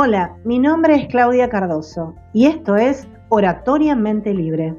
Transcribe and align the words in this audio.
Hola, 0.00 0.36
mi 0.44 0.60
nombre 0.60 0.94
es 0.94 1.08
Claudia 1.08 1.48
Cardoso 1.48 2.14
y 2.32 2.46
esto 2.46 2.76
es 2.76 3.08
Oratoria 3.30 3.96
Mente 3.96 4.32
Libre. 4.32 4.76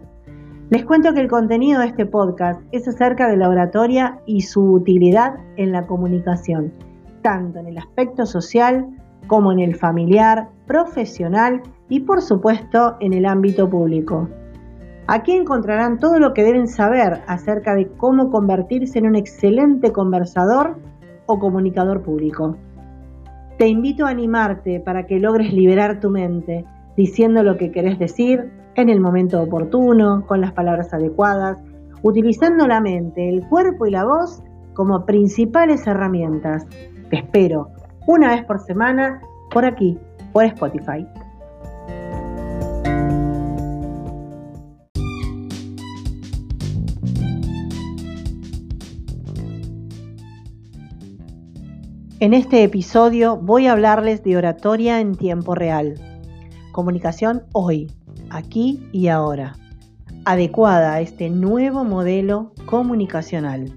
Les 0.70 0.86
cuento 0.86 1.14
que 1.14 1.20
el 1.20 1.28
contenido 1.28 1.82
de 1.82 1.88
este 1.88 2.06
podcast 2.06 2.62
es 2.72 2.88
acerca 2.88 3.28
de 3.28 3.36
la 3.36 3.50
oratoria 3.50 4.22
y 4.26 4.40
su 4.44 4.64
utilidad 4.72 5.34
en 5.58 5.74
la 5.74 5.86
comunicación, 5.86 6.72
tanto 7.22 7.60
en 7.60 7.68
el 7.68 7.80
aspecto 7.80 8.26
social 8.26 8.88
como 9.28 9.52
en 9.52 9.60
el 9.60 9.76
familiar, 9.76 10.48
profesional 10.66 11.64
y 11.90 12.00
por 12.00 12.22
supuesto 12.22 12.96
en 13.02 13.12
el 13.12 13.26
ámbito 13.26 13.70
público. 13.70 14.30
Aquí 15.08 15.34
encontrarán 15.34 16.00
todo 16.00 16.18
lo 16.18 16.34
que 16.34 16.46
deben 16.46 16.70
saber 16.70 17.24
acerca 17.28 17.76
de 17.76 17.90
cómo 17.98 18.32
convertirse 18.32 19.00
en 19.00 19.08
un 19.08 19.18
excelente 19.18 19.92
conversador 19.92 20.78
o 21.26 21.40
comunicador 21.40 22.04
público. 22.04 22.56
Te 23.60 23.68
invito 23.68 24.06
a 24.06 24.10
animarte 24.10 24.80
para 24.80 25.06
que 25.06 25.20
logres 25.20 25.52
liberar 25.52 26.00
tu 26.00 26.10
mente 26.10 26.64
diciendo 26.96 27.44
lo 27.44 27.58
que 27.58 27.72
querés 27.72 28.00
decir 28.00 28.50
en 28.76 28.88
el 28.88 29.02
momento 29.02 29.42
oportuno, 29.42 30.26
con 30.26 30.40
las 30.40 30.54
palabras 30.54 30.94
adecuadas, 30.94 31.62
utilizando 32.02 32.68
la 32.68 32.80
mente, 32.80 33.28
el 33.28 33.46
cuerpo 33.50 33.86
y 33.86 33.92
la 33.92 34.06
voz 34.06 34.42
como 34.74 35.06
principales 35.06 35.86
herramientas. 35.88 36.66
Te 37.10 37.18
espero 37.18 37.68
una 38.08 38.30
vez 38.30 38.46
por 38.46 38.60
semana 38.60 39.20
por 39.52 39.66
aquí, 39.66 40.00
por 40.32 40.46
Spotify. 40.46 41.06
En 52.22 52.34
este 52.34 52.64
episodio 52.64 53.38
voy 53.38 53.68
a 53.68 53.72
hablarles 53.72 54.26
de 54.26 54.36
oratoria 54.36 55.00
en 55.00 55.16
tiempo 55.16 55.56
real. 55.56 55.96
Comunicación 56.74 57.44
hoy, 57.54 57.94
aquí 58.30 58.86
y 58.92 59.08
ahora, 59.08 59.56
adecuada 60.26 60.96
a 60.96 61.00
este 61.00 61.30
nuevo 61.30 61.86
modelo 61.86 62.52
comunicacional. 62.66 63.74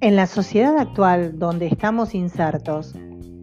En 0.00 0.14
la 0.14 0.28
sociedad 0.28 0.78
actual 0.78 1.36
donde 1.36 1.66
estamos 1.66 2.14
insertos, 2.14 2.94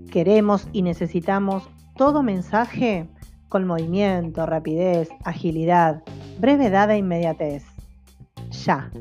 queremos 0.10 0.70
y 0.72 0.82
necesitamos 0.84 1.70
todo 1.98 2.24
mensaje 2.24 3.10
con 3.50 3.66
movimiento, 3.66 4.46
rapidez, 4.46 5.10
agilidad, 5.26 6.04
brevedad 6.40 6.92
e 6.92 6.98
inmediatez. 6.98 7.66
Ya. 8.66 8.92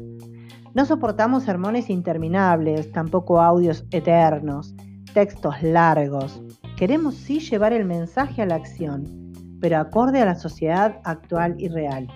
No 0.75 0.85
soportamos 0.85 1.45
sermones 1.45 1.91
interminables, 1.91 2.91
tampoco 2.93 3.41
audios 3.41 3.85
eternos, 3.91 4.75
textos 5.15 5.63
largos. 5.63 6.43
Queremos 6.77 7.15
sí 7.15 7.39
llevar 7.39 7.73
el 7.73 7.85
mensaje 7.85 8.43
a 8.43 8.47
la 8.47 8.57
acción, 8.57 9.33
pero 9.61 9.79
acorde 9.79 10.21
a 10.21 10.27
la 10.27 10.35
sociedad 10.35 11.01
actual 11.05 11.55
y 11.59 11.69
real. 11.69 12.09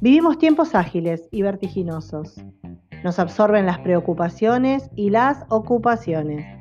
Vivimos 0.00 0.38
tiempos 0.38 0.74
ágiles 0.74 1.28
y 1.30 1.42
vertiginosos. 1.42 2.34
Nos 3.02 3.18
absorben 3.18 3.66
las 3.66 3.78
preocupaciones 3.78 4.90
y 4.96 5.10
las 5.10 5.44
ocupaciones 5.48 6.53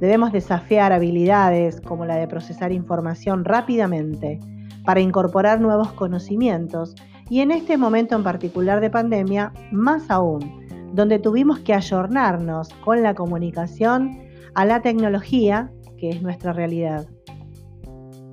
Debemos 0.00 0.32
desafiar 0.32 0.92
habilidades 0.92 1.80
como 1.80 2.04
la 2.04 2.16
de 2.16 2.26
procesar 2.26 2.72
información 2.72 3.44
rápidamente 3.44 4.40
para 4.84 5.00
incorporar 5.00 5.60
nuevos 5.60 5.92
conocimientos 5.92 6.94
y 7.30 7.40
en 7.40 7.50
este 7.50 7.76
momento 7.76 8.16
en 8.16 8.24
particular 8.24 8.80
de 8.80 8.90
pandemia, 8.90 9.52
más 9.70 10.10
aún, 10.10 10.60
donde 10.92 11.18
tuvimos 11.18 11.60
que 11.60 11.72
ayornarnos 11.72 12.68
con 12.84 13.02
la 13.02 13.14
comunicación 13.14 14.18
a 14.54 14.64
la 14.64 14.82
tecnología, 14.82 15.70
que 15.96 16.10
es 16.10 16.20
nuestra 16.20 16.52
realidad. 16.52 17.06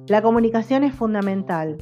La 0.07 0.21
comunicación 0.21 0.83
es 0.83 0.93
fundamental, 0.93 1.77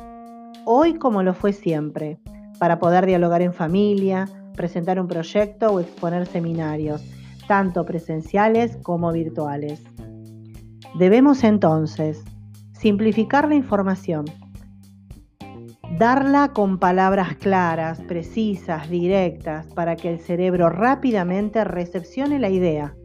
hoy 0.66 0.96
como 0.96 1.24
lo 1.24 1.34
fue 1.34 1.54
siempre, 1.54 2.20
para 2.60 2.78
poder 2.78 3.06
dialogar 3.06 3.42
en 3.42 3.54
familia, 3.54 4.28
presentar 4.54 5.00
un 5.00 5.08
proyecto 5.08 5.72
o 5.72 5.80
exponer 5.80 6.26
seminarios 6.28 7.02
tanto 7.48 7.86
presenciales 7.86 8.78
como 8.84 9.12
virtuales. 9.12 9.84
Debemos 10.98 11.44
entonces 11.44 12.24
simplificar 12.74 13.48
la 13.48 13.56
información, 13.56 14.26
darla 15.98 16.50
con 16.54 16.78
palabras 16.78 17.36
claras, 17.36 18.02
precisas, 18.02 18.90
directas, 18.90 19.68
para 19.68 19.96
que 19.96 20.12
el 20.12 20.20
cerebro 20.20 20.70
rápidamente 20.70 21.64
recepcione 21.64 22.40
la 22.40 22.50
idea, 22.50 22.96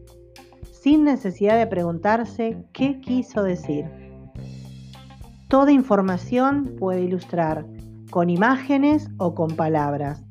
sin 0.70 1.04
necesidad 1.04 1.58
de 1.58 1.66
preguntarse 1.66 2.64
qué 2.72 3.00
quiso 3.00 3.42
decir. 3.42 3.86
Toda 5.48 5.72
información 5.72 6.76
puede 6.78 7.02
ilustrar 7.02 7.66
con 8.10 8.30
imágenes 8.30 9.08
o 9.18 9.34
con 9.34 9.56
palabras, 9.56 10.24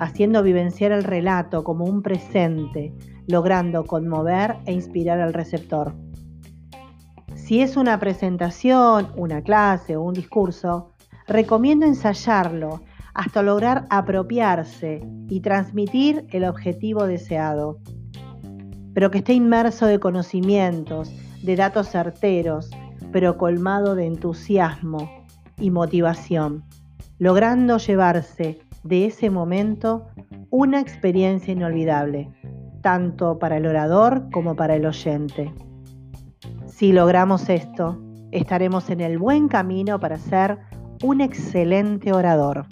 haciendo 0.00 0.42
vivenciar 0.42 0.92
el 0.92 1.04
relato 1.04 1.64
como 1.64 1.84
un 1.84 2.02
presente, 2.02 2.92
logrando 3.26 3.84
conmover 3.84 4.56
e 4.66 4.72
inspirar 4.72 5.20
al 5.20 5.32
receptor. 5.32 5.94
Si 7.34 7.60
es 7.60 7.76
una 7.76 7.98
presentación, 8.00 9.08
una 9.16 9.42
clase 9.42 9.96
o 9.96 10.02
un 10.02 10.14
discurso, 10.14 10.92
recomiendo 11.26 11.86
ensayarlo 11.86 12.82
hasta 13.14 13.42
lograr 13.42 13.86
apropiarse 13.90 15.06
y 15.28 15.40
transmitir 15.40 16.26
el 16.30 16.44
objetivo 16.44 17.06
deseado, 17.06 17.78
pero 18.92 19.10
que 19.10 19.18
esté 19.18 19.34
inmerso 19.34 19.86
de 19.86 20.00
conocimientos, 20.00 21.12
de 21.42 21.56
datos 21.56 21.88
certeros, 21.88 22.70
pero 23.12 23.36
colmado 23.36 23.94
de 23.94 24.06
entusiasmo 24.06 25.10
y 25.58 25.70
motivación, 25.70 26.64
logrando 27.18 27.78
llevarse 27.78 28.60
de 28.84 29.06
ese 29.06 29.30
momento 29.30 30.06
una 30.50 30.80
experiencia 30.80 31.52
inolvidable 31.52 32.30
tanto 32.84 33.38
para 33.38 33.56
el 33.56 33.66
orador 33.66 34.28
como 34.30 34.54
para 34.54 34.76
el 34.76 34.84
oyente. 34.84 35.52
Si 36.66 36.92
logramos 36.92 37.48
esto, 37.48 37.98
estaremos 38.30 38.90
en 38.90 39.00
el 39.00 39.18
buen 39.18 39.48
camino 39.48 39.98
para 39.98 40.18
ser 40.18 40.58
un 41.02 41.22
excelente 41.22 42.12
orador. 42.12 42.66